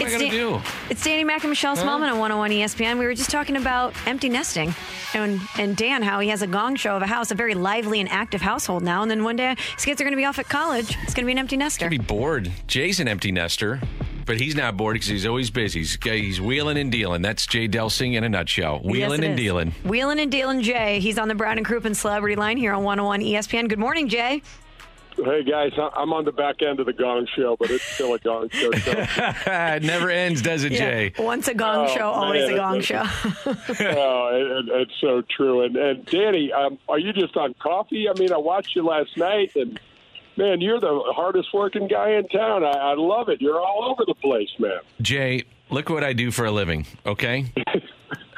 Am 0.00 0.06
I 0.06 0.10
It's 0.10 0.18
going 0.18 0.30
to 0.30 0.36
Dan- 0.36 0.60
do? 0.62 0.62
It's 0.88 1.04
Danny 1.04 1.24
Mac 1.24 1.42
and 1.42 1.50
Michelle 1.50 1.76
Smallmon 1.76 2.10
on 2.10 2.18
101 2.18 2.50
ESPN. 2.50 2.98
We 2.98 3.04
were 3.06 3.14
just 3.14 3.30
talking 3.30 3.56
about 3.56 3.94
empty 4.06 4.28
nesting 4.28 4.74
and, 5.14 5.40
and 5.58 5.76
Dan, 5.76 6.02
how 6.02 6.20
he 6.20 6.28
has 6.28 6.42
a 6.42 6.46
gong 6.46 6.76
show 6.76 6.96
of 6.96 7.02
a 7.02 7.06
house, 7.06 7.30
a 7.30 7.34
very 7.34 7.54
lively 7.54 8.00
and 8.00 8.08
active 8.08 8.40
household 8.40 8.82
now. 8.82 9.02
And 9.02 9.10
then 9.10 9.24
one 9.24 9.36
day 9.36 9.54
his 9.76 9.84
kids 9.84 10.00
are 10.00 10.04
going 10.04 10.12
to 10.12 10.16
be 10.16 10.24
off 10.24 10.38
at 10.38 10.48
college. 10.48 10.96
It's 11.02 11.14
going 11.14 11.24
to 11.24 11.26
be 11.26 11.32
an 11.32 11.38
empty 11.38 11.56
nester. 11.56 11.88
Be 11.88 11.98
bored. 11.98 12.50
Jay's 12.66 12.98
an 13.00 13.08
empty 13.08 13.30
nester, 13.32 13.80
but 14.26 14.40
he's 14.40 14.54
not 14.54 14.76
bored 14.76 14.94
because 14.94 15.08
he's 15.08 15.26
always 15.26 15.50
busy. 15.50 15.80
He's, 15.80 15.98
he's 16.02 16.40
wheeling 16.40 16.78
and 16.78 16.90
dealing. 16.90 17.20
That's 17.22 17.46
Jay 17.46 17.68
Delsing 17.68 18.14
in 18.14 18.24
a 18.24 18.28
nutshell. 18.28 18.80
Wheeling 18.80 19.22
it 19.22 19.26
and 19.26 19.38
is. 19.38 19.44
dealing. 19.44 19.72
Wheeling 19.84 20.18
and 20.20 20.30
dealing 20.32 20.62
Jay. 20.62 21.00
He's 21.00 21.18
on 21.18 21.28
the 21.28 21.34
Brown 21.34 21.58
and 21.58 21.66
Crouppen 21.66 21.94
Celebrity 21.94 22.36
Line 22.36 22.56
here 22.56 22.72
on 22.72 22.84
101 22.84 23.20
ESPN. 23.20 23.68
Good 23.68 23.78
morning, 23.78 24.08
Jay. 24.08 24.42
Hey 25.16 25.42
guys, 25.44 25.72
I- 25.76 25.90
I'm 25.96 26.12
on 26.12 26.24
the 26.24 26.32
back 26.32 26.62
end 26.62 26.80
of 26.80 26.86
the 26.86 26.92
Gong 26.92 27.26
Show, 27.36 27.56
but 27.58 27.70
it's 27.70 27.84
still 27.84 28.14
a 28.14 28.18
Gong 28.18 28.48
Show. 28.50 28.70
show. 28.72 28.92
it 29.46 29.82
never 29.82 30.10
ends, 30.10 30.40
does 30.40 30.64
it, 30.64 30.70
Jay? 30.72 31.12
Once 31.18 31.46
a 31.48 31.54
gong 31.54 31.86
Oh, 31.88 31.94
show, 31.94 32.10
always 32.10 32.44
man. 32.46 32.54
a 32.54 32.56
gong 32.56 32.80
show. 32.80 33.02
oh, 33.46 34.30
it, 34.32 34.68
it- 34.68 34.80
it's 34.82 34.92
so 35.00 35.22
true. 35.34 35.62
And, 35.64 35.76
and 35.76 36.06
Danny, 36.06 36.52
um, 36.52 36.78
are 36.88 36.98
you 36.98 37.12
just 37.12 37.36
on 37.36 37.54
coffee? 37.54 38.08
I 38.08 38.18
mean, 38.18 38.32
I 38.32 38.38
watched 38.38 38.74
you 38.74 38.82
last 38.84 39.16
night, 39.16 39.52
and 39.56 39.78
man, 40.36 40.60
you're 40.60 40.80
the 40.80 41.02
hardest 41.14 41.52
working 41.52 41.86
guy 41.88 42.12
in 42.12 42.26
town. 42.28 42.64
I, 42.64 42.70
I 42.70 42.94
love 42.94 43.28
it. 43.28 43.40
You're 43.42 43.60
all 43.60 43.84
over 43.90 44.04
the 44.06 44.14
place, 44.14 44.50
man. 44.58 44.78
Jay, 45.02 45.42
look 45.70 45.90
what 45.90 46.02
I 46.04 46.12
do 46.14 46.30
for 46.30 46.46
a 46.46 46.50
living, 46.50 46.86
okay? 47.04 47.52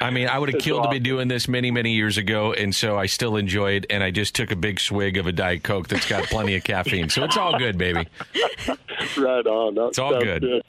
I 0.02 0.10
mean, 0.10 0.28
I 0.28 0.38
would 0.38 0.48
have 0.48 0.56
It's 0.56 0.64
killed 0.64 0.84
to 0.84 0.90
be 0.90 0.98
doing 0.98 1.28
this 1.28 1.48
many, 1.48 1.70
many 1.70 1.92
years 1.92 2.18
ago, 2.18 2.52
and 2.52 2.74
so 2.74 2.98
I 2.98 3.06
still 3.06 3.36
enjoy 3.36 3.72
it. 3.72 3.86
And 3.88 4.02
I 4.02 4.10
just 4.10 4.34
took 4.34 4.50
a 4.50 4.56
big 4.56 4.80
swig 4.80 5.16
of 5.16 5.26
a 5.26 5.32
Diet 5.32 5.62
Coke 5.62 5.88
that's 5.88 6.08
got 6.08 6.24
plenty 6.24 6.56
of 6.56 6.64
caffeine. 6.64 7.08
So 7.08 7.24
it's 7.24 7.36
all 7.36 7.58
good, 7.58 7.78
baby. 7.78 8.06
Right 9.16 9.46
on. 9.46 9.74
That 9.74 9.88
It's 9.88 9.98
all 9.98 10.12
sounds 10.12 10.24
good. 10.24 10.62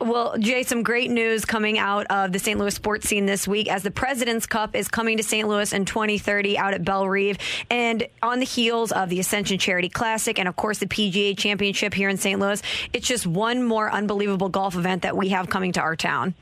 Well, 0.00 0.36
Jay, 0.38 0.62
some 0.62 0.82
great 0.82 1.10
news 1.10 1.44
coming 1.44 1.78
out 1.78 2.06
of 2.10 2.32
the 2.32 2.38
St. 2.38 2.58
Louis 2.58 2.74
sports 2.74 3.08
scene 3.08 3.26
this 3.26 3.46
week 3.46 3.70
as 3.70 3.82
the 3.82 3.90
President's 3.90 4.46
Cup 4.46 4.74
is 4.74 4.88
coming 4.88 5.16
to 5.18 5.22
St. 5.22 5.46
Louis 5.46 5.72
in 5.72 5.84
2030 5.84 6.58
out 6.58 6.74
at 6.74 6.84
Bellerive. 6.84 7.38
And 7.70 8.06
on 8.22 8.38
the 8.40 8.46
heels 8.46 8.92
of 8.92 9.10
the 9.10 9.20
Ascension 9.20 9.58
Charity 9.58 9.88
Classic 9.88 10.38
and, 10.38 10.48
of 10.48 10.56
course, 10.56 10.78
the 10.78 10.86
PGA 10.86 11.36
Championship 11.36 11.94
here 11.94 12.08
in 12.08 12.16
St. 12.16 12.40
Louis, 12.40 12.62
it's 12.92 13.06
just 13.06 13.26
one 13.26 13.62
more 13.62 13.90
unbelievable 13.92 14.48
golf 14.48 14.74
event 14.76 15.02
that 15.02 15.16
we 15.16 15.28
have 15.28 15.48
coming 15.48 15.72
to 15.72 15.80
our 15.80 15.96
town. 15.96 16.34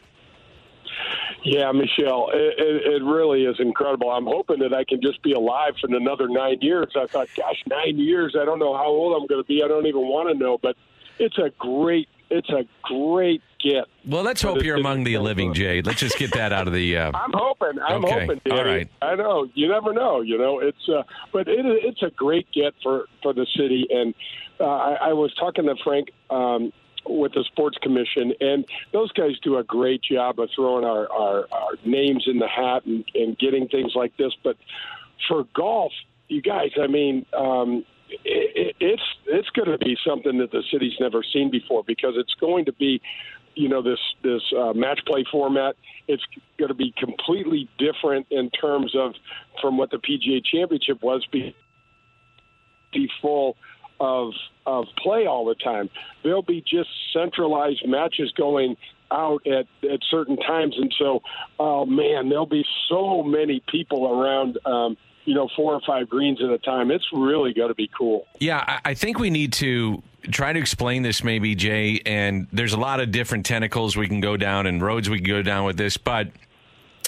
Yeah, 1.45 1.71
Michelle, 1.73 2.31
it, 2.33 2.55
it, 2.59 2.95
it 2.95 3.05
really 3.05 3.45
is 3.45 3.57
incredible. 3.61 4.11
I'm 4.11 4.27
hoping 4.27 4.59
that 4.61 4.73
I 4.75 4.85
can 4.85 5.01
just 5.01 5.23
be 5.23 5.33
alive 5.33 5.75
for 5.81 5.87
another 5.95 6.29
nine 6.29 6.59
years. 6.61 6.93
I 6.97 7.07
thought, 7.07 7.29
gosh, 7.37 7.63
nine 7.69 7.98
years. 7.98 8.35
I 8.41 8.45
don't 8.45 8.59
know 8.59 8.77
how 8.77 8.87
old 8.87 9.21
I'm 9.21 9.27
going 9.27 9.43
to 9.43 9.47
be. 9.47 9.63
I 9.63 9.69
don't 9.69 9.87
even 9.87 10.03
want 10.03 10.29
to 10.29 10.35
know. 10.35 10.59
But 10.59 10.77
it's 11.19 11.39
a 11.39 11.51
great, 11.59 12.09
it's 12.31 12.48
a 12.51 12.65
great 12.83 13.43
get. 13.61 13.85
Well, 14.05 14.23
let's 14.25 14.43
hope 14.43 14.63
you're 14.65 14.77
among 14.77 15.05
the 15.05 15.19
living. 15.19 15.55
Jay. 15.55 15.83
Let's 15.83 16.01
just 16.01 16.19
get 16.19 16.33
that 16.33 16.53
out 16.53 16.67
of 16.67 16.73
the. 16.75 16.97
Uh, 16.98 17.13
I'm 17.15 17.33
hoping. 17.33 17.79
I'm 17.81 18.05
Okay. 18.05 18.20
hoping. 18.27 18.41
All 18.51 18.57
Danny. 18.57 18.69
right. 18.70 18.91
I 19.03 19.15
know. 19.15 19.48
You 19.55 19.69
never 19.69 19.93
know. 19.93 20.23
You 20.23 20.39
know. 20.39 20.59
It's. 20.59 20.89
Uh, 20.89 21.05
but 21.33 21.47
it, 21.48 21.65
it's 21.65 22.03
a 22.03 22.11
great 22.11 22.51
get 22.53 22.75
for 22.83 23.05
for 23.23 23.33
the 23.33 23.47
city. 23.57 23.87
And 23.91 24.15
uh, 24.59 24.64
I, 24.64 24.92
I 24.95 25.13
was 25.13 25.33
talking 25.35 25.67
to 25.67 25.77
Frank 25.85 26.09
um, 26.30 26.73
with 27.08 27.33
the 27.33 27.44
sports 27.44 27.78
commission, 27.78 28.33
and 28.40 28.64
those 28.92 29.12
guys 29.12 29.39
do 29.42 29.56
a 29.58 29.64
great 29.64 30.02
job 30.02 30.39
of 30.40 30.50
throwing 30.55 30.84
our 30.84 31.11
our, 31.11 31.46
our 31.52 31.72
names 31.84 32.24
in 32.27 32.39
the 32.39 32.48
hat 32.48 32.84
and, 32.84 33.05
and 33.14 33.39
getting 33.39 33.68
things 33.68 33.92
like 33.94 34.17
this. 34.17 34.33
But 34.42 34.56
for 35.28 35.46
golf, 35.55 35.92
you 36.28 36.42
guys, 36.42 36.70
I 36.80 36.86
mean. 36.86 37.27
Um, 37.33 37.84
it, 38.08 38.52
it, 38.55 38.77
it's 38.78 39.02
it's 39.27 39.50
going 39.50 39.68
to 39.68 39.78
be 39.78 39.96
something 40.06 40.39
that 40.39 40.52
the 40.52 40.62
city's 40.70 40.92
never 41.00 41.24
seen 41.33 41.50
before 41.50 41.83
because 41.83 42.14
it's 42.17 42.34
going 42.34 42.67
to 42.67 42.72
be 42.72 43.02
you 43.56 43.68
know 43.68 43.83
this 43.83 43.98
this 44.23 44.42
uh, 44.56 44.73
match 44.74 45.00
play 45.06 45.24
format. 45.30 45.74
It's 46.06 46.23
going 46.58 46.68
to 46.68 46.74
be 46.74 46.94
completely 46.96 47.68
different 47.78 48.27
in 48.30 48.50
terms 48.50 48.94
of 48.94 49.14
from 49.61 49.77
what 49.77 49.90
the 49.90 49.96
PGA 49.96 50.44
Championship 50.44 51.02
was. 51.02 51.27
Be 51.33 51.55
full 53.20 53.56
of 54.01 54.33
of 54.67 54.86
play 55.02 55.27
all 55.27 55.45
the 55.45 55.55
time. 55.55 55.90
There'll 56.23 56.42
be 56.42 56.61
just 56.61 56.90
centralized 57.12 57.86
matches 57.86 58.33
going 58.36 58.77
out 59.11 59.46
at 59.46 59.67
at 59.89 60.01
certain 60.11 60.36
times, 60.36 60.77
and 60.79 60.95
so 60.98 61.23
oh 61.58 61.86
man, 61.86 62.29
there'll 62.29 62.46
be 62.46 62.64
so 62.89 63.23
many 63.23 63.62
people 63.68 64.08
around. 64.08 64.58
Um, 64.64 64.96
you 65.27 65.35
know, 65.35 65.48
four 65.56 65.74
or 65.74 65.80
five 65.85 66.08
greens 66.08 66.40
at 66.40 66.51
a 66.51 66.58
time. 66.58 66.92
It's 66.92 67.06
really 67.12 67.52
going 67.52 67.67
to 67.67 67.74
be 67.74 67.90
cool. 67.98 68.29
Yeah, 68.39 68.62
I, 68.64 68.90
I 68.90 68.95
think 68.95 69.18
we 69.18 69.29
need 69.29 69.52
to 69.55 70.01
try 70.30 70.52
to 70.52 70.58
explain 70.61 71.02
this, 71.02 71.24
maybe, 71.24 71.56
Jay. 71.56 72.01
And 72.06 72.46
there's 72.52 72.73
a 72.73 72.79
lot 72.79 73.01
of 73.01 73.11
different 73.11 73.45
tentacles 73.45 73.96
we 73.96 74.06
can 74.06 74.20
go 74.20 74.36
down 74.36 74.67
and 74.67 74.80
roads 74.80 75.11
we 75.11 75.18
can 75.18 75.27
go 75.27 75.42
down 75.42 75.64
with 75.64 75.77
this. 75.77 75.96
But 75.96 76.30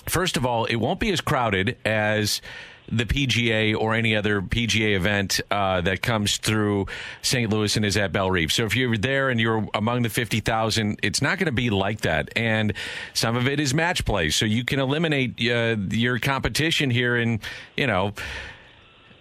first 0.06 0.36
of 0.36 0.44
all, 0.44 0.64
it 0.64 0.76
won't 0.76 1.00
be 1.00 1.12
as 1.12 1.20
crowded 1.20 1.76
as 1.84 2.42
the 2.90 3.04
PGA 3.04 3.76
or 3.76 3.94
any 3.94 4.16
other 4.16 4.40
PGA 4.40 4.96
event 4.96 5.40
uh, 5.50 5.80
that 5.82 6.02
comes 6.02 6.38
through 6.38 6.86
St. 7.22 7.50
Louis 7.50 7.74
and 7.76 7.84
is 7.84 7.96
at 7.96 8.12
Bellerive. 8.12 8.52
So 8.52 8.64
if 8.64 8.74
you're 8.74 8.96
there 8.96 9.30
and 9.30 9.40
you're 9.40 9.68
among 9.74 10.02
the 10.02 10.08
50,000, 10.08 11.00
it's 11.02 11.22
not 11.22 11.38
going 11.38 11.46
to 11.46 11.52
be 11.52 11.70
like 11.70 12.02
that. 12.02 12.30
And 12.36 12.72
some 13.14 13.36
of 13.36 13.46
it 13.48 13.60
is 13.60 13.74
match 13.74 14.04
play. 14.04 14.30
So 14.30 14.44
you 14.44 14.64
can 14.64 14.80
eliminate 14.80 15.40
uh, 15.40 15.76
your 15.90 16.18
competition 16.18 16.90
here 16.90 17.16
in, 17.16 17.40
you 17.76 17.86
know, 17.86 18.12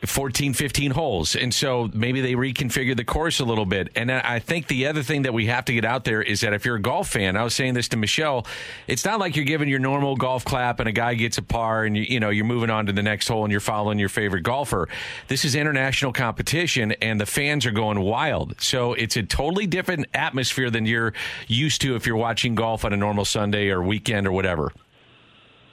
14, 0.05 0.53
15 0.53 0.91
holes. 0.91 1.35
And 1.35 1.53
so 1.53 1.89
maybe 1.93 2.21
they 2.21 2.33
reconfigure 2.33 2.95
the 2.95 3.03
course 3.03 3.39
a 3.39 3.45
little 3.45 3.65
bit. 3.65 3.89
And 3.95 4.11
I 4.11 4.37
I 4.37 4.39
think 4.39 4.67
the 4.67 4.85
other 4.85 5.01
thing 5.01 5.23
that 5.23 5.33
we 5.33 5.47
have 5.47 5.65
to 5.65 5.73
get 5.73 5.83
out 5.83 6.03
there 6.03 6.21
is 6.21 6.41
that 6.41 6.53
if 6.53 6.63
you're 6.63 6.75
a 6.75 6.81
golf 6.81 7.09
fan, 7.09 7.35
I 7.35 7.43
was 7.43 7.55
saying 7.55 7.73
this 7.73 7.87
to 7.89 7.97
Michelle, 7.97 8.45
it's 8.85 9.03
not 9.03 9.19
like 9.19 9.35
you're 9.35 9.45
giving 9.45 9.67
your 9.67 9.79
normal 9.79 10.15
golf 10.15 10.45
clap 10.45 10.79
and 10.79 10.87
a 10.87 10.91
guy 10.91 11.15
gets 11.15 11.39
a 11.39 11.41
par 11.41 11.85
and 11.85 11.97
you, 11.97 12.03
you 12.03 12.19
know, 12.19 12.29
you're 12.29 12.45
moving 12.45 12.69
on 12.69 12.85
to 12.85 12.93
the 12.93 13.01
next 13.01 13.27
hole 13.27 13.43
and 13.43 13.51
you're 13.51 13.59
following 13.59 13.97
your 13.97 14.09
favorite 14.09 14.43
golfer. 14.43 14.89
This 15.27 15.43
is 15.43 15.55
international 15.55 16.13
competition 16.13 16.91
and 17.01 17.19
the 17.19 17.25
fans 17.25 17.65
are 17.65 17.71
going 17.71 17.99
wild. 17.99 18.61
So 18.61 18.93
it's 18.93 19.17
a 19.17 19.23
totally 19.23 19.65
different 19.65 20.05
atmosphere 20.13 20.69
than 20.69 20.85
you're 20.85 21.13
used 21.47 21.81
to 21.81 21.95
if 21.95 22.05
you're 22.05 22.15
watching 22.15 22.53
golf 22.53 22.85
on 22.85 22.93
a 22.93 22.97
normal 22.97 23.25
Sunday 23.25 23.69
or 23.69 23.81
weekend 23.81 24.27
or 24.27 24.31
whatever. 24.31 24.71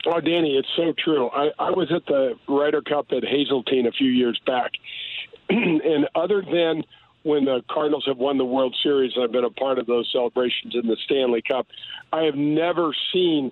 Oh, 0.06 0.20
Danny, 0.20 0.56
it's 0.56 0.68
so 0.76 0.92
true. 1.02 1.28
I, 1.30 1.50
I 1.58 1.70
was 1.70 1.90
at 1.94 2.04
the 2.06 2.34
Ryder 2.48 2.82
Cup 2.82 3.06
at 3.10 3.24
Hazeltine 3.24 3.86
a 3.86 3.92
few 3.92 4.10
years 4.10 4.40
back, 4.46 4.72
and 5.48 6.08
other 6.14 6.42
than 6.42 6.84
when 7.22 7.46
the 7.46 7.62
Cardinals 7.70 8.04
have 8.06 8.18
won 8.18 8.36
the 8.36 8.44
World 8.44 8.76
Series, 8.82 9.12
and 9.14 9.24
I've 9.24 9.32
been 9.32 9.44
a 9.44 9.50
part 9.50 9.78
of 9.78 9.86
those 9.86 10.08
celebrations 10.12 10.74
in 10.74 10.86
the 10.86 10.96
Stanley 11.06 11.42
Cup. 11.42 11.66
I 12.12 12.24
have 12.24 12.34
never 12.34 12.94
seen 13.12 13.50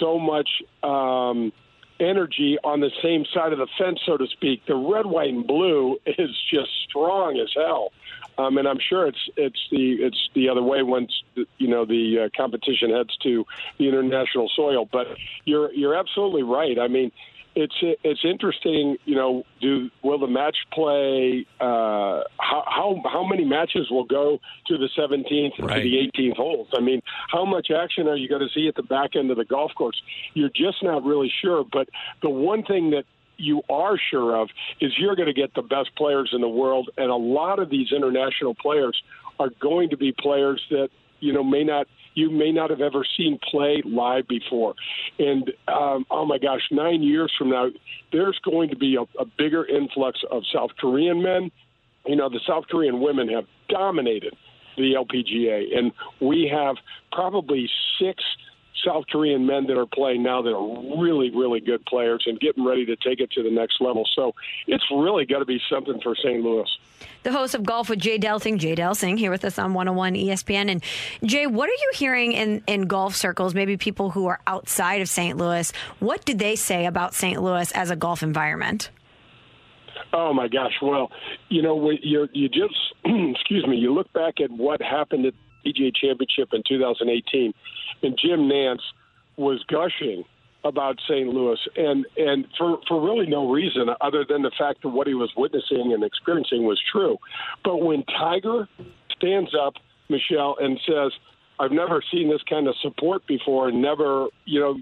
so 0.00 0.18
much 0.18 0.48
um, 0.82 1.52
energy 2.00 2.58
on 2.64 2.80
the 2.80 2.90
same 3.02 3.24
side 3.32 3.52
of 3.52 3.58
the 3.58 3.68
fence, 3.78 4.00
so 4.04 4.16
to 4.16 4.26
speak. 4.26 4.64
The 4.66 4.74
red, 4.74 5.06
white, 5.06 5.32
and 5.32 5.46
blue 5.46 5.98
is 6.06 6.30
just 6.52 6.70
strong 6.88 7.38
as 7.38 7.50
hell. 7.54 7.92
Um, 8.38 8.56
and 8.58 8.66
I'm 8.66 8.78
sure 8.78 9.06
it's 9.06 9.28
it's 9.36 9.60
the 9.70 9.94
it's 10.00 10.28
the 10.34 10.48
other 10.48 10.62
way 10.62 10.82
once 10.82 11.12
you 11.34 11.68
know 11.68 11.84
the 11.84 12.24
uh, 12.24 12.28
competition 12.36 12.90
heads 12.90 13.14
to 13.22 13.44
the 13.78 13.88
international 13.88 14.50
soil. 14.54 14.88
But 14.90 15.08
you're 15.44 15.72
you're 15.72 15.94
absolutely 15.94 16.42
right. 16.42 16.78
I 16.78 16.88
mean, 16.88 17.12
it's 17.54 17.74
it's 17.82 18.20
interesting. 18.24 18.96
You 19.04 19.14
know, 19.16 19.44
do 19.60 19.90
will 20.02 20.18
the 20.18 20.26
match 20.26 20.56
play? 20.72 21.46
Uh, 21.60 22.22
how 22.38 22.64
how 22.66 23.02
how 23.04 23.26
many 23.26 23.44
matches 23.44 23.90
will 23.90 24.04
go 24.04 24.38
to 24.68 24.78
the 24.78 24.88
17th 24.96 25.58
and 25.58 25.66
Right. 25.68 25.76
to 25.76 25.82
the 25.82 26.10
18th 26.18 26.36
holes? 26.36 26.68
I 26.76 26.80
mean, 26.80 27.02
how 27.28 27.44
much 27.44 27.68
action 27.70 28.08
are 28.08 28.16
you 28.16 28.28
going 28.28 28.42
to 28.42 28.52
see 28.54 28.68
at 28.68 28.74
the 28.76 28.82
back 28.82 29.16
end 29.16 29.30
of 29.30 29.36
the 29.36 29.44
golf 29.44 29.72
course? 29.74 30.00
You're 30.34 30.50
just 30.50 30.82
not 30.82 31.04
really 31.04 31.32
sure. 31.42 31.64
But 31.70 31.88
the 32.22 32.30
one 32.30 32.62
thing 32.62 32.90
that 32.90 33.04
you 33.36 33.62
are 33.68 33.98
sure 34.10 34.36
of 34.36 34.50
is 34.80 34.92
you're 34.98 35.16
going 35.16 35.26
to 35.28 35.32
get 35.34 35.54
the 35.54 35.62
best 35.62 35.94
players 35.96 36.30
in 36.32 36.40
the 36.40 36.48
world, 36.48 36.90
and 36.96 37.10
a 37.10 37.16
lot 37.16 37.58
of 37.58 37.70
these 37.70 37.90
international 37.90 38.54
players 38.54 39.02
are 39.38 39.50
going 39.60 39.90
to 39.90 39.96
be 39.96 40.12
players 40.12 40.62
that 40.70 40.90
you 41.20 41.32
know 41.32 41.42
may 41.42 41.64
not 41.64 41.86
you 42.14 42.30
may 42.30 42.52
not 42.52 42.70
have 42.70 42.80
ever 42.80 43.04
seen 43.16 43.38
play 43.50 43.82
live 43.84 44.26
before. 44.28 44.74
And 45.18 45.52
um, 45.68 46.06
oh 46.10 46.24
my 46.24 46.38
gosh, 46.38 46.62
nine 46.70 47.02
years 47.02 47.32
from 47.36 47.50
now, 47.50 47.68
there's 48.12 48.38
going 48.44 48.70
to 48.70 48.76
be 48.76 48.96
a, 48.96 49.02
a 49.20 49.24
bigger 49.24 49.64
influx 49.64 50.20
of 50.30 50.42
South 50.52 50.70
Korean 50.78 51.22
men. 51.22 51.50
You 52.06 52.16
know, 52.16 52.28
the 52.28 52.40
South 52.46 52.64
Korean 52.70 53.00
women 53.00 53.28
have 53.28 53.44
dominated 53.68 54.34
the 54.76 54.94
LPGA, 54.94 55.76
and 55.76 55.92
we 56.20 56.50
have 56.52 56.76
probably 57.12 57.68
six 58.00 58.22
South 58.84 59.04
Korean 59.10 59.46
men 59.46 59.66
that 59.66 59.78
are 59.78 59.86
playing 59.86 60.22
now 60.22 60.42
that 60.42 60.52
are 60.52 61.00
really, 61.02 61.30
really 61.30 61.60
good 61.60 61.84
players 61.86 62.24
and 62.26 62.38
getting 62.40 62.64
ready 62.64 62.86
to 62.86 62.96
take 62.96 63.20
it 63.20 63.30
to 63.32 63.42
the 63.42 63.50
next 63.50 63.80
level. 63.80 64.04
So 64.14 64.34
it's 64.66 64.84
really 64.90 65.26
got 65.26 65.40
to 65.40 65.44
be 65.44 65.60
something 65.70 66.00
for 66.02 66.14
St. 66.16 66.42
Louis. 66.42 66.68
The 67.22 67.32
host 67.32 67.54
of 67.54 67.64
Golf 67.64 67.90
with 67.90 67.98
Jay 67.98 68.18
Delsing, 68.18 68.58
Jay 68.58 68.74
Delsing, 68.74 69.18
here 69.18 69.30
with 69.30 69.44
us 69.44 69.58
on 69.58 69.74
101 69.74 70.14
ESPN. 70.14 70.70
And 70.70 70.82
Jay, 71.24 71.46
what 71.46 71.68
are 71.68 71.72
you 71.72 71.92
hearing 71.94 72.32
in, 72.32 72.62
in 72.66 72.82
golf 72.82 73.14
circles, 73.14 73.54
maybe 73.54 73.76
people 73.76 74.10
who 74.10 74.26
are 74.26 74.40
outside 74.46 75.02
of 75.02 75.08
St. 75.08 75.36
Louis? 75.36 75.72
What 75.98 76.24
do 76.24 76.34
they 76.34 76.56
say 76.56 76.86
about 76.86 77.14
St. 77.14 77.42
Louis 77.42 77.70
as 77.72 77.90
a 77.90 77.96
golf 77.96 78.22
environment? 78.22 78.90
Oh 80.12 80.32
my 80.32 80.48
gosh! 80.48 80.72
Well, 80.82 81.12
you 81.48 81.62
know, 81.62 81.90
you 81.90 82.26
you 82.32 82.48
just 82.48 82.74
excuse 83.04 83.66
me. 83.66 83.76
You 83.76 83.94
look 83.94 84.12
back 84.12 84.40
at 84.40 84.50
what 84.50 84.82
happened 84.82 85.26
at 85.26 85.34
PGA 85.64 85.94
Championship 85.94 86.50
in 86.52 86.62
2018, 86.66 87.54
and 88.02 88.18
Jim 88.18 88.40
Nantz 88.40 88.82
was 89.36 89.62
gushing 89.68 90.24
about 90.64 90.98
St. 91.08 91.26
Louis, 91.28 91.58
and 91.76 92.04
and 92.16 92.46
for 92.58 92.80
for 92.86 93.00
really 93.00 93.26
no 93.26 93.50
reason 93.50 93.88
other 94.00 94.24
than 94.28 94.42
the 94.42 94.50
fact 94.58 94.82
that 94.82 94.90
what 94.90 95.06
he 95.06 95.14
was 95.14 95.32
witnessing 95.36 95.92
and 95.92 96.04
experiencing 96.04 96.64
was 96.64 96.80
true. 96.92 97.16
But 97.64 97.78
when 97.78 98.04
Tiger 98.04 98.68
stands 99.16 99.50
up, 99.54 99.74
Michelle, 100.08 100.56
and 100.60 100.78
says, 100.86 101.12
I've 101.58 101.72
never 101.72 102.02
seen 102.10 102.30
this 102.30 102.42
kind 102.48 102.68
of 102.68 102.74
support 102.80 103.26
before. 103.26 103.70
Never, 103.70 104.28
you 104.46 104.60
know, 104.60 104.76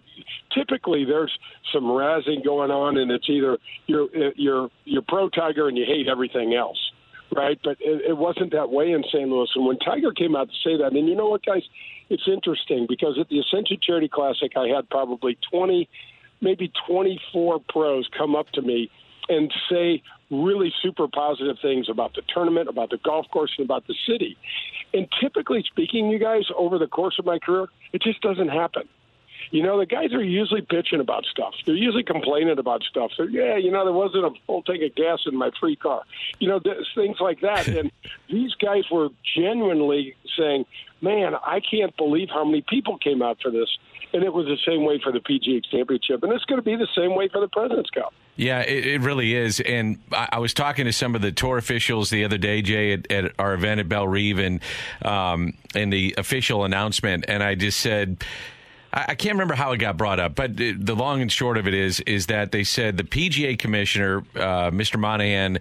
typically 0.52 1.04
there's 1.04 1.36
some 1.72 1.84
razzing 1.84 2.44
going 2.44 2.70
on, 2.70 2.96
and 2.96 3.10
it's 3.10 3.28
either 3.28 3.58
you're 3.86 4.08
you're 4.36 4.70
you're 4.84 5.02
pro 5.02 5.28
Tiger 5.28 5.68
and 5.68 5.76
you 5.76 5.84
hate 5.84 6.06
everything 6.08 6.54
else, 6.54 6.78
right? 7.34 7.58
But 7.62 7.78
it, 7.80 8.10
it 8.10 8.16
wasn't 8.16 8.52
that 8.52 8.70
way 8.70 8.92
in 8.92 9.02
St. 9.04 9.28
Louis. 9.28 9.48
And 9.54 9.66
when 9.66 9.78
Tiger 9.78 10.12
came 10.12 10.36
out 10.36 10.48
to 10.48 10.54
say 10.64 10.76
that, 10.76 10.92
and 10.92 11.08
you 11.08 11.14
know 11.14 11.28
what, 11.28 11.44
guys, 11.44 11.62
it's 12.10 12.26
interesting 12.26 12.86
because 12.88 13.18
at 13.20 13.28
the 13.28 13.38
Ascension 13.38 13.78
Charity 13.82 14.08
Classic, 14.08 14.52
I 14.56 14.68
had 14.68 14.88
probably 14.88 15.38
20, 15.50 15.88
maybe 16.40 16.72
24 16.88 17.60
pros 17.68 18.08
come 18.16 18.34
up 18.34 18.48
to 18.52 18.62
me 18.62 18.90
and 19.28 19.52
say 19.70 20.02
really 20.30 20.72
super 20.82 21.06
positive 21.06 21.56
things 21.60 21.88
about 21.90 22.14
the 22.14 22.22
tournament, 22.32 22.68
about 22.68 22.90
the 22.90 22.98
golf 23.04 23.26
course, 23.30 23.52
and 23.58 23.64
about 23.64 23.86
the 23.86 23.94
city. 24.06 24.36
And 24.94 25.06
typically 25.20 25.62
speaking, 25.70 26.08
you 26.08 26.18
guys, 26.18 26.44
over 26.56 26.78
the 26.78 26.86
course 26.86 27.16
of 27.18 27.26
my 27.26 27.38
career, 27.38 27.66
it 27.92 28.02
just 28.02 28.20
doesn't 28.22 28.48
happen. 28.48 28.88
You 29.50 29.62
know, 29.62 29.78
the 29.78 29.86
guys 29.86 30.12
are 30.12 30.22
usually 30.22 30.62
bitching 30.62 31.00
about 31.00 31.24
stuff. 31.24 31.54
They're 31.64 31.74
usually 31.74 32.02
complaining 32.02 32.58
about 32.58 32.82
stuff. 32.82 33.12
So, 33.16 33.24
yeah, 33.24 33.56
you 33.56 33.70
know, 33.70 33.84
there 33.84 33.92
wasn't 33.92 34.24
a 34.24 34.30
full 34.46 34.62
tank 34.62 34.82
of 34.82 34.94
gas 34.94 35.20
in 35.26 35.36
my 35.36 35.50
free 35.58 35.76
car. 35.76 36.02
You 36.38 36.48
know, 36.48 36.60
things 36.94 37.16
like 37.20 37.40
that. 37.40 37.68
and 37.78 37.90
these 38.28 38.54
guys 38.54 38.84
were 38.90 39.08
genuinely 39.36 40.14
saying, 40.36 40.66
man, 41.00 41.34
I 41.34 41.60
can't 41.60 41.96
believe 41.96 42.28
how 42.28 42.44
many 42.44 42.62
people 42.68 42.98
came 42.98 43.22
out 43.22 43.38
for 43.42 43.50
this. 43.50 43.68
And 44.12 44.22
it 44.24 44.32
was 44.32 44.46
the 44.46 44.56
same 44.66 44.84
way 44.84 45.00
for 45.02 45.12
the 45.12 45.20
PGA 45.20 45.62
Championship. 45.70 46.22
And 46.22 46.32
it's 46.32 46.44
going 46.44 46.58
to 46.58 46.64
be 46.64 46.76
the 46.76 46.88
same 46.96 47.14
way 47.14 47.28
for 47.28 47.40
the 47.40 47.48
President's 47.48 47.90
Cup. 47.90 48.14
Yeah, 48.36 48.60
it, 48.60 48.86
it, 48.86 49.00
really 49.00 49.34
is. 49.34 49.58
And 49.60 49.98
I, 50.12 50.28
I, 50.32 50.38
was 50.38 50.54
talking 50.54 50.84
to 50.84 50.92
some 50.92 51.16
of 51.16 51.22
the 51.22 51.32
tour 51.32 51.58
officials 51.58 52.08
the 52.08 52.24
other 52.24 52.38
day, 52.38 52.62
Jay, 52.62 52.92
at, 52.92 53.10
at 53.10 53.32
our 53.36 53.52
event 53.52 53.80
at 53.80 53.88
Bellerive, 53.88 54.38
and 54.38 54.60
um, 55.02 55.54
and 55.74 55.92
the 55.92 56.14
official 56.16 56.64
announcement, 56.64 57.24
and 57.28 57.42
I 57.42 57.54
just 57.54 57.80
said. 57.80 58.24
I 58.92 59.14
can't 59.14 59.34
remember 59.34 59.54
how 59.54 59.72
it 59.72 59.78
got 59.78 59.96
brought 59.98 60.18
up, 60.18 60.34
but 60.34 60.56
the 60.56 60.94
long 60.94 61.20
and 61.20 61.30
short 61.30 61.58
of 61.58 61.68
it 61.68 61.74
is 61.74 62.00
is 62.00 62.26
that 62.26 62.52
they 62.52 62.64
said 62.64 62.96
the 62.96 63.04
PGA 63.04 63.58
commissioner, 63.58 64.24
uh, 64.34 64.70
Mr. 64.70 64.98
Monahan, 64.98 65.58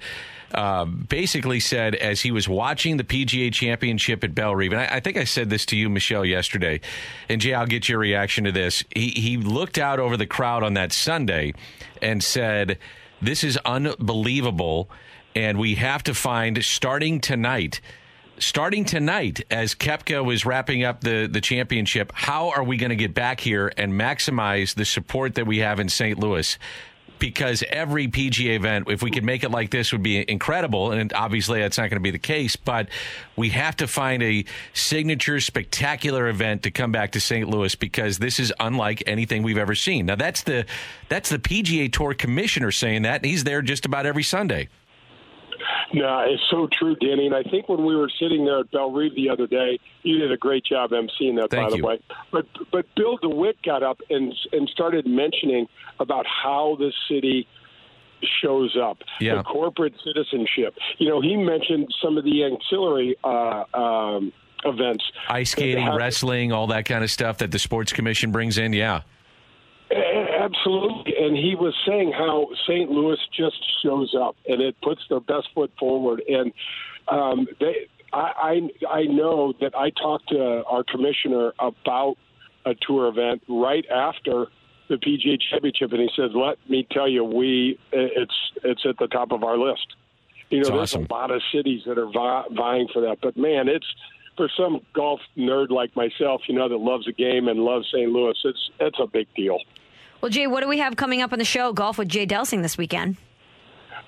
uh, 0.53 0.85
basically 0.85 1.59
said 1.59 1.93
as 1.95 2.21
he 2.21 2.31
was 2.31 2.47
watching 2.47 2.95
the 2.95 3.03
PGA 3.03 3.51
Championship 3.51 4.23
at 4.23 4.33
Bellerive, 4.33 4.71
and 4.71 4.81
I, 4.81 4.95
I, 4.95 4.99
think 5.01 5.17
I 5.17 5.25
said 5.25 5.49
this 5.49 5.65
to 5.67 5.75
you, 5.75 5.89
Michelle, 5.89 6.23
yesterday, 6.23 6.79
and 7.27 7.41
Jay, 7.41 7.53
I'll 7.53 7.65
get 7.65 7.89
your 7.89 7.99
reaction 7.99 8.45
to 8.45 8.53
this. 8.53 8.83
He 8.95 9.09
he 9.09 9.35
looked 9.35 9.77
out 9.77 9.99
over 9.99 10.15
the 10.15 10.25
crowd 10.25 10.63
on 10.63 10.75
that 10.75 10.93
Sunday 10.93 11.53
and 12.01 12.23
said, 12.23 12.79
"This 13.21 13.43
is 13.43 13.57
unbelievable, 13.65 14.89
and 15.35 15.59
we 15.59 15.75
have 15.75 16.01
to 16.03 16.13
find 16.13 16.63
starting 16.63 17.19
tonight." 17.19 17.81
Starting 18.39 18.85
tonight 18.85 19.43
as 19.49 19.73
Koepka 19.73 20.23
was 20.23 20.45
wrapping 20.45 20.83
up 20.83 21.01
the, 21.01 21.27
the 21.31 21.41
championship, 21.41 22.11
how 22.13 22.49
are 22.49 22.63
we 22.63 22.77
going 22.77 22.91
to 22.91 22.95
get 22.95 23.13
back 23.13 23.39
here 23.39 23.71
and 23.77 23.93
maximize 23.93 24.75
the 24.75 24.85
support 24.85 25.35
that 25.35 25.47
we 25.47 25.57
have 25.59 25.79
in 25.79 25.89
St. 25.89 26.19
Louis? 26.19 26.57
because 27.19 27.63
every 27.69 28.07
PGA 28.07 28.55
event, 28.55 28.89
if 28.89 29.01
we 29.01 29.11
could 29.11 29.23
make 29.23 29.43
it 29.43 29.49
like 29.49 29.71
this, 29.71 29.91
would 29.91 30.03
be 30.03 30.29
incredible. 30.29 30.91
And 30.91 31.11
obviously, 31.13 31.59
that's 31.59 31.77
not 31.77 31.89
going 31.89 31.97
to 31.97 32.03
be 32.03 32.11
the 32.11 32.19
case. 32.19 32.55
But 32.55 32.89
we 33.35 33.49
have 33.49 33.75
to 33.77 33.87
find 33.87 34.21
a 34.23 34.45
signature, 34.73 35.39
spectacular 35.39 36.27
event 36.27 36.63
to 36.63 36.71
come 36.71 36.91
back 36.91 37.13
to 37.13 37.19
St. 37.19 37.49
Louis 37.49 37.75
because 37.75 38.19
this 38.19 38.39
is 38.39 38.53
unlike 38.59 39.03
anything 39.07 39.43
we've 39.43 39.57
ever 39.57 39.75
seen. 39.75 40.07
Now, 40.07 40.15
that's 40.15 40.43
the 40.43 40.65
that's 41.09 41.29
the 41.29 41.39
PGA 41.39 41.91
Tour 41.91 42.13
commissioner 42.13 42.71
saying 42.71 43.03
that, 43.03 43.17
and 43.17 43.25
he's 43.25 43.43
there 43.43 43.61
just 43.61 43.85
about 43.85 44.05
every 44.05 44.23
Sunday. 44.23 44.69
No, 45.93 46.19
it's 46.27 46.43
so 46.49 46.67
true, 46.71 46.95
Danny. 46.95 47.25
And 47.25 47.35
I 47.35 47.43
think 47.43 47.69
when 47.69 47.85
we 47.85 47.95
were 47.95 48.09
sitting 48.19 48.45
there 48.45 48.59
at 48.59 48.71
Bellerive 48.71 49.15
the 49.15 49.29
other 49.29 49.47
day, 49.47 49.79
you 50.03 50.17
did 50.17 50.31
a 50.31 50.37
great 50.37 50.65
job 50.65 50.91
emceeing 50.91 51.35
that, 51.37 51.49
Thank 51.49 51.69
by 51.69 51.75
you. 51.75 51.81
the 51.81 51.87
way. 51.87 51.99
But 52.31 52.45
but 52.71 52.85
Bill 52.95 53.17
DeWitt 53.17 53.61
got 53.63 53.83
up 53.83 53.99
and 54.09 54.33
and 54.51 54.69
started 54.69 55.05
mentioning 55.05 55.67
about 55.99 56.25
how 56.25 56.75
the 56.79 56.91
city 57.09 57.47
shows 58.41 58.75
up, 58.81 58.97
yeah. 59.19 59.35
the 59.35 59.43
corporate 59.43 59.93
citizenship. 60.03 60.75
You 60.97 61.09
know, 61.09 61.21
he 61.21 61.35
mentioned 61.35 61.93
some 62.01 62.17
of 62.17 62.23
the 62.23 62.43
ancillary. 62.43 63.15
Uh, 63.23 63.63
um, 63.73 64.33
events 64.65 65.03
ice 65.29 65.51
skating 65.51 65.87
wrestling 65.93 66.51
all 66.51 66.65
that 66.65 66.83
kind 66.83 67.03
of 67.03 67.11
stuff 67.11 67.37
that 67.37 67.51
the 67.51 67.59
sports 67.59 67.93
commission 67.93 68.31
brings 68.31 68.57
in 68.57 68.73
yeah 68.73 69.01
Absolutely, 70.47 71.13
and 71.19 71.35
he 71.35 71.55
was 71.55 71.73
saying 71.85 72.13
how 72.13 72.47
St. 72.67 72.89
Louis 72.89 73.17
just 73.35 73.57
shows 73.83 74.15
up 74.17 74.35
and 74.47 74.61
it 74.61 74.79
puts 74.81 75.01
their 75.09 75.19
best 75.19 75.49
foot 75.53 75.71
forward. 75.77 76.21
And 76.27 76.53
um, 77.07 77.47
they, 77.59 77.87
I, 78.13 78.69
I, 78.89 78.89
I 78.89 79.03
know 79.03 79.53
that 79.59 79.75
I 79.75 79.89
talked 79.89 80.29
to 80.29 80.63
our 80.65 80.83
commissioner 80.83 81.53
about 81.59 82.15
a 82.65 82.75
tour 82.75 83.07
event 83.07 83.43
right 83.49 83.85
after 83.89 84.45
the 84.89 84.95
PGA 84.95 85.37
Championship, 85.49 85.91
and 85.91 86.01
he 86.01 86.09
said, 86.15 86.31
"Let 86.33 86.57
me 86.69 86.87
tell 86.89 87.09
you, 87.09 87.23
we 87.23 87.77
it's 87.91 88.35
it's 88.63 88.85
at 88.87 88.97
the 88.97 89.07
top 89.07 89.31
of 89.31 89.43
our 89.43 89.57
list." 89.57 89.87
You 90.49 90.59
know, 90.59 90.63
That's 90.63 90.69
there's 90.69 90.93
awesome. 90.93 91.07
a 91.09 91.13
lot 91.13 91.31
of 91.31 91.41
cities 91.53 91.81
that 91.87 91.97
are 91.97 92.09
vi- 92.09 92.45
vying 92.55 92.87
for 92.93 93.01
that, 93.01 93.17
but 93.21 93.35
man, 93.35 93.67
it's 93.67 93.85
for 94.37 94.49
some 94.55 94.79
golf 94.93 95.19
nerd 95.35 95.71
like 95.71 95.93
myself, 95.95 96.41
you 96.47 96.55
know, 96.55 96.69
that 96.69 96.77
loves 96.77 97.05
the 97.05 97.11
game 97.11 97.49
and 97.49 97.59
loves 97.59 97.87
St. 97.93 98.09
Louis. 98.09 98.35
It's 98.45 98.69
it's 98.79 98.99
a 98.99 99.07
big 99.07 99.27
deal. 99.35 99.57
Well, 100.21 100.29
Jay, 100.29 100.47
what 100.47 100.61
do 100.61 100.67
we 100.67 100.79
have 100.79 100.95
coming 100.95 101.21
up 101.21 101.31
on 101.31 101.39
the 101.39 101.45
show? 101.45 101.73
Golf 101.73 101.97
with 101.97 102.09
Jay 102.09 102.25
Delsing 102.25 102.61
this 102.61 102.77
weekend. 102.77 103.17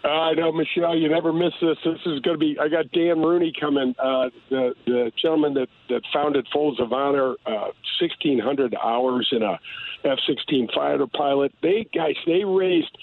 Uh, 0.03 0.07
I 0.07 0.33
know, 0.33 0.51
Michelle. 0.51 0.95
You 0.95 1.09
never 1.09 1.33
miss 1.33 1.53
this. 1.61 1.77
This 1.83 1.99
is 2.05 2.19
going 2.21 2.35
to 2.35 2.37
be. 2.37 2.57
I 2.59 2.69
got 2.69 2.89
Dan 2.91 3.21
Rooney 3.21 3.51
coming, 3.59 3.93
uh, 3.99 4.29
the 4.49 4.73
the 4.85 5.11
gentleman 5.21 5.53
that 5.55 5.67
that 5.89 6.01
founded 6.13 6.47
Folds 6.53 6.79
of 6.79 6.93
Honor, 6.93 7.35
uh, 7.45 7.71
sixteen 7.99 8.39
hundred 8.39 8.75
hours 8.81 9.27
in 9.31 9.43
a 9.43 9.59
F 10.05 10.19
sixteen 10.25 10.69
fighter 10.73 11.05
pilot. 11.05 11.53
They 11.61 11.85
guys, 11.93 12.15
they 12.25 12.45
raised 12.45 12.97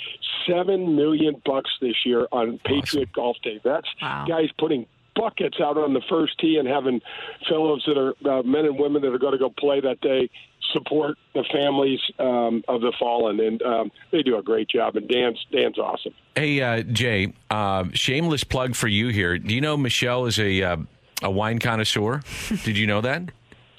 seven 0.49 0.97
million 0.97 1.42
bucks 1.45 1.71
this 1.83 1.97
year 2.07 2.26
on 2.33 2.59
Patriot 2.64 3.12
Golf 3.12 3.37
Day. 3.42 3.61
That's 3.62 3.88
wow. 4.00 4.25
guys 4.26 4.49
putting 4.59 4.87
buckets 5.14 5.57
out 5.61 5.76
on 5.76 5.92
the 5.92 6.02
first 6.09 6.38
tee 6.38 6.57
and 6.59 6.69
having 6.69 7.00
fellows 7.49 7.83
that 7.87 7.99
are 7.99 8.14
uh, 8.30 8.42
men 8.42 8.64
and 8.66 8.78
women 8.78 9.02
that 9.02 9.12
are 9.12 9.19
going 9.19 9.33
to 9.33 9.38
go 9.38 9.50
play 9.50 9.80
that 9.80 10.00
day 10.00 10.30
support 10.73 11.16
the 11.35 11.44
families 11.52 12.00
um, 12.18 12.62
of 12.68 12.80
the 12.80 12.92
fallen, 12.99 13.40
and 13.40 13.62
um, 13.62 13.92
they 14.12 14.23
do 14.23 14.37
a 14.38 14.42
great 14.42 14.68
job. 14.68 14.96
And 14.96 15.08
Dan's 15.08 15.44
Dan's 15.52 15.78
awesome. 15.78 16.14
Hey 16.35 16.61
uh, 16.61 16.82
Jay, 16.82 17.32
uh, 17.50 17.85
shameless 17.92 18.44
plug 18.44 18.75
for 18.75 18.88
you 18.88 19.08
here. 19.08 19.38
Do 19.38 19.54
you 19.54 19.61
know 19.61 19.76
Michelle 19.76 20.26
is 20.26 20.38
a 20.38 20.62
uh, 20.62 20.76
a 21.23 21.30
wine 21.30 21.58
connoisseur? 21.58 22.20
Did 22.64 22.76
you 22.76 22.87
know 22.87 23.00
that? 23.00 23.23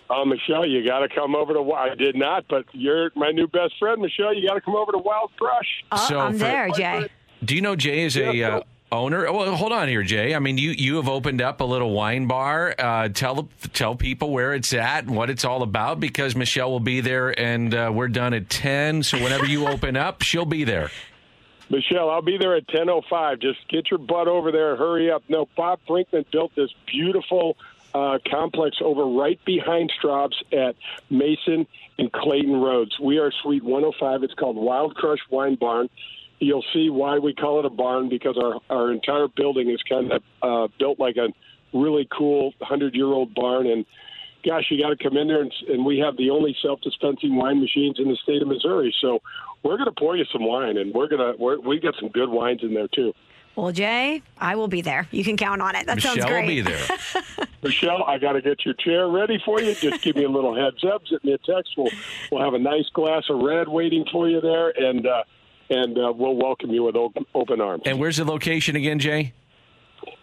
Oh, 0.10 0.24
Michelle, 0.24 0.66
you 0.66 0.86
got 0.88 1.00
to 1.00 1.10
come 1.10 1.36
over 1.36 1.54
to. 1.54 1.72
I 1.74 1.94
did 1.94 2.16
not, 2.16 2.46
but 2.50 2.64
you're 2.72 3.12
my 3.16 3.32
new 3.32 3.46
best 3.46 3.74
friend, 3.78 4.02
Michelle. 4.02 4.34
You 4.34 4.48
got 4.48 4.54
to 4.54 4.62
come 4.62 4.76
over 4.76 4.94
to 4.94 4.98
Wild 4.98 5.32
Crush. 5.38 5.84
Oh, 5.92 6.06
So 6.08 6.20
I'm 6.20 6.32
for- 6.32 6.40
there, 6.40 6.70
Jay. 6.70 7.10
Do 7.44 7.54
you 7.56 7.62
know 7.62 7.76
Jay 7.76 8.04
is 8.04 8.16
a 8.16 8.34
Yeah, 8.34 8.48
uh, 8.48 8.60
so- 8.60 8.66
owner? 8.92 9.32
Well, 9.32 9.56
hold 9.56 9.72
on 9.72 9.88
here, 9.88 10.04
Jay. 10.04 10.36
I 10.36 10.40
mean, 10.40 10.58
you 10.58 10.72
you 10.72 10.96
have 10.98 11.10
opened 11.10 11.42
up 11.42 11.62
a 11.62 11.64
little 11.64 11.92
wine 11.92 12.28
bar. 12.28 12.76
Uh, 12.78 13.10
tell 13.10 13.48
tell 13.74 13.96
people 13.96 14.32
where 14.32 14.54
it's 14.54 14.74
at 14.74 15.06
and 15.06 15.16
what 15.16 15.30
it's 15.30 15.46
all 15.46 15.64
about 15.64 16.00
because 16.00 16.36
Michelle 16.36 16.72
will 16.72 16.80
be 16.80 17.02
there, 17.02 17.38
and 17.40 17.74
uh, 17.74 17.92
we're 17.94 18.08
done 18.08 18.34
at 18.34 18.50
ten. 18.50 19.04
So 19.04 19.18
whenever 19.22 19.46
you 19.46 19.68
open 19.68 19.96
up, 19.96 20.22
she'll 20.22 20.46
be 20.46 20.64
there. 20.64 20.90
Michelle, 21.70 22.10
I'll 22.10 22.22
be 22.22 22.38
there 22.38 22.56
at 22.56 22.68
10:05. 22.68 23.42
Just 23.42 23.68
get 23.70 23.92
your 23.92 23.98
butt 23.98 24.28
over 24.28 24.52
there. 24.52 24.76
Hurry 24.76 25.12
up. 25.12 25.24
No, 25.28 25.48
Bob 25.58 25.80
Brinkman 25.88 26.26
built 26.32 26.56
this 26.56 26.70
beautiful 26.86 27.58
uh, 27.94 28.20
complex 28.30 28.78
over 28.82 29.06
right 29.06 29.40
behind 29.46 29.92
Straub's 29.98 30.42
at 30.54 30.76
Mason 31.10 31.68
and 31.98 32.12
Clayton 32.12 32.56
Roads. 32.56 32.98
We 33.00 33.18
are 33.18 33.32
Suite 33.44 33.64
105. 33.64 34.24
It's 34.24 34.34
called 34.34 34.56
Wild 34.56 34.96
Crush 34.96 35.20
Wine 35.30 35.56
Barn. 35.56 35.90
You'll 36.40 36.66
see 36.74 36.90
why 36.90 37.18
we 37.18 37.34
call 37.34 37.60
it 37.60 37.66
a 37.66 37.70
barn 37.70 38.10
because 38.10 38.38
our 38.38 38.60
our 38.70 38.92
entire 38.92 39.28
building 39.28 39.70
is 39.70 39.82
kind 39.90 40.12
of 40.12 40.24
uh, 40.42 40.68
built 40.78 41.00
like 41.00 41.18
a 41.18 41.30
really 41.74 42.08
cool 42.16 42.54
hundred 42.62 42.96
year 42.96 43.08
old 43.08 43.34
barn 43.34 43.68
and 43.68 43.86
gosh, 44.46 44.66
you 44.70 44.82
got 44.82 44.98
to 44.98 45.04
come 45.04 45.18
in 45.18 45.28
there, 45.28 45.42
and, 45.42 45.54
and 45.68 45.86
we 45.86 46.00
have 46.00 46.16
the 46.18 46.30
only 46.30 46.56
self-dispensing 46.62 47.36
wine 47.36 47.60
machines 47.60 47.98
in 48.00 48.08
the 48.08 48.16
state 48.24 48.42
of 48.42 48.48
Missouri. 48.48 48.96
So 49.02 49.20
we're 49.64 49.78
going 49.78 49.94
to 49.94 50.00
pour 50.00 50.16
you 50.16 50.26
some 50.32 50.46
wine, 50.46 50.78
and 50.78 50.94
we're 50.94 51.08
going 51.08 51.34
to 51.34 51.42
we're, 51.42 51.60
we 51.60 51.80
got 51.80 51.96
some 52.00 52.10
good 52.10 52.30
wines 52.30 52.62
in 52.64 52.74
there 52.74 52.88
too. 52.88 53.14
Well, 53.56 53.72
Jay, 53.72 54.22
I 54.38 54.56
will 54.56 54.68
be 54.68 54.82
there. 54.82 55.08
You 55.10 55.24
can 55.24 55.36
count 55.36 55.64
on 55.64 55.76
it. 55.76 55.88
That 55.88 55.96
Michelle 55.96 56.16
sounds 56.16 56.26
great. 56.26 56.42
will 56.42 56.48
be 56.48 56.62
there. 56.62 57.48
Michelle, 57.64 58.04
I 58.04 58.20
got 58.20 58.34
to 58.34 58.42
get 58.42 58.64
your 58.64 58.76
chair 58.76 59.08
ready 59.08 59.42
for 59.44 59.60
you. 59.60 59.74
Just 59.74 60.04
give 60.04 60.16
me 60.16 60.26
a 60.26 60.30
little 60.30 60.56
heads 60.64 60.84
up. 60.86 61.02
Send 61.08 61.24
me 61.24 61.34
a 61.34 61.40
text. 61.40 61.74
We'll 61.76 61.90
we'll 62.32 62.44
have 62.44 62.54
a 62.54 62.60
nice 62.60 62.88
glass 62.94 63.24
of 63.30 63.42
red 63.42 63.68
waiting 63.68 64.06
for 64.12 64.30
you 64.30 64.42
there, 64.42 64.70
and 64.70 65.08
uh, 65.08 65.24
and 65.70 65.98
uh, 65.98 66.12
we'll 66.16 66.36
welcome 66.36 66.70
you 66.72 66.84
with 66.84 66.96
open, 66.96 67.26
open 67.36 67.62
arms. 67.62 67.84
and 67.86 68.00
where's 68.00 68.18
the 68.18 68.26
location 68.26 68.76
again, 68.76 69.00
Jay? 69.00 69.34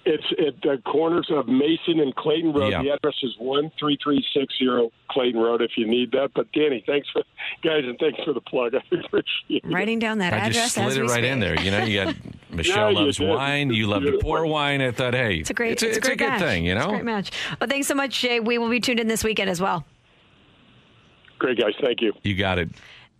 It's 0.06 0.24
at 0.38 0.60
the 0.62 0.80
corners 0.84 1.26
of 1.30 1.46
Mason 1.48 1.98
and 2.00 2.14
Clayton 2.14 2.52
Road. 2.52 2.68
Yeah. 2.70 2.82
The 2.82 2.90
address 2.90 3.14
is 3.22 3.34
one 3.38 3.70
three 3.78 3.98
three 4.02 4.24
six 4.34 4.54
zero 4.58 4.90
Clayton 5.10 5.40
Road. 5.40 5.62
If 5.62 5.72
you 5.76 5.86
need 5.86 6.12
that, 6.12 6.30
but 6.34 6.50
Danny, 6.52 6.82
thanks 6.86 7.08
for 7.10 7.22
guys, 7.62 7.84
and 7.84 7.98
thanks 7.98 8.18
for 8.22 8.32
the 8.34 8.40
plug. 8.42 8.74
I 8.76 8.78
appreciate 8.78 9.24
it. 9.48 9.64
Writing 9.64 9.98
down 9.98 10.18
that 10.18 10.32
I 10.34 10.36
address 10.38 10.54
just 10.54 10.74
slid 10.74 10.86
as 10.88 10.96
it 10.98 11.02
right 11.02 11.10
speak. 11.10 11.24
in 11.24 11.40
there. 11.40 11.58
You 11.60 11.70
know, 11.70 11.84
you 11.84 12.04
got 12.04 12.14
Michelle 12.50 12.92
you 12.92 12.98
loves 12.98 13.16
did. 13.18 13.28
wine. 13.28 13.70
You 13.72 13.86
love 13.86 14.02
to 14.04 14.18
pour 14.22 14.46
wine. 14.56 14.80
I 14.82 14.90
thought, 14.90 15.14
hey, 15.14 15.36
It's 15.38 15.50
a 15.50 15.54
great, 15.54 15.72
it's 15.72 15.82
a, 15.82 15.88
it's 15.88 15.98
a 15.98 16.00
great 16.02 16.18
good 16.18 16.28
match. 16.28 16.40
thing. 16.40 16.64
You 16.66 16.76
It's 16.76 16.84
a 16.84 16.86
know, 16.86 16.92
great 16.92 17.04
match. 17.04 17.30
Well, 17.60 17.68
thanks 17.68 17.86
so 17.88 17.94
much, 17.94 18.20
Jay. 18.20 18.40
We 18.40 18.58
will 18.58 18.70
be 18.70 18.80
tuned 18.80 19.00
in 19.00 19.08
this 19.08 19.24
weekend 19.24 19.48
as 19.50 19.60
well. 19.60 19.84
Great 21.38 21.58
guys, 21.58 21.72
thank 21.82 22.00
you. 22.00 22.12
you 22.22 22.34
got 22.36 22.58
it. 22.58 22.70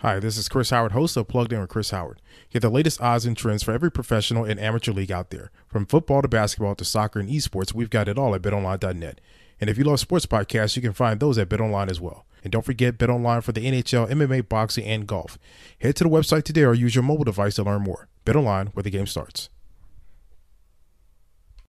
Hi, 0.00 0.18
this 0.18 0.36
is 0.36 0.48
Chris 0.48 0.70
Howard, 0.70 0.92
host 0.92 1.16
of 1.16 1.28
Plugged 1.28 1.52
In 1.52 1.60
with 1.60 1.70
Chris 1.70 1.90
Howard. 1.90 2.20
Get 2.50 2.60
the 2.60 2.68
latest 2.68 3.00
odds 3.00 3.24
and 3.24 3.36
trends 3.36 3.62
for 3.62 3.72
every 3.72 3.90
professional 3.90 4.44
and 4.44 4.60
amateur 4.60 4.92
league 4.92 5.12
out 5.12 5.30
there. 5.30 5.50
From 5.68 5.86
football 5.86 6.20
to 6.20 6.28
basketball 6.28 6.74
to 6.74 6.84
soccer 6.84 7.20
and 7.20 7.28
esports, 7.28 7.72
we've 7.72 7.90
got 7.90 8.08
it 8.08 8.18
all 8.18 8.34
at 8.34 8.42
betonline.net. 8.42 9.20
And 9.60 9.70
if 9.70 9.78
you 9.78 9.84
love 9.84 10.00
sports 10.00 10.26
podcasts, 10.26 10.76
you 10.76 10.82
can 10.82 10.92
find 10.92 11.20
those 11.20 11.38
at 11.38 11.48
BetOnline 11.48 11.88
as 11.88 12.00
well. 12.00 12.26
And 12.42 12.52
don't 12.52 12.64
forget 12.64 12.98
BetOnline 12.98 13.42
for 13.42 13.52
the 13.52 13.64
NHL, 13.64 14.10
MMA, 14.10 14.48
boxing, 14.48 14.84
and 14.84 15.06
golf. 15.06 15.38
Head 15.80 15.96
to 15.96 16.04
the 16.04 16.10
website 16.10 16.42
today 16.42 16.64
or 16.64 16.74
use 16.74 16.94
your 16.94 17.04
mobile 17.04 17.24
device 17.24 17.54
to 17.54 17.62
learn 17.62 17.82
more. 17.82 18.08
BetOnline, 18.26 18.74
where 18.74 18.82
the 18.82 18.90
game 18.90 19.06
starts. 19.06 19.48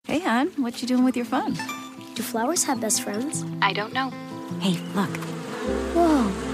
Hey, 0.06 0.20
hon, 0.20 0.48
what 0.56 0.80
you 0.80 0.88
doing 0.88 1.04
with 1.04 1.16
your 1.16 1.26
phone? 1.26 1.54
Do 2.14 2.22
flowers 2.22 2.64
have 2.64 2.80
best 2.80 3.02
friends? 3.02 3.44
I 3.60 3.72
don't 3.72 3.92
know. 3.92 4.10
Hey, 4.60 4.78
look. 4.94 5.10
Whoa. 5.94 6.53